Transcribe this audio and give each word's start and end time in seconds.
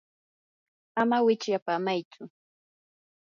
ama 1.01 1.17
wichyapamaytsu. 1.25 2.23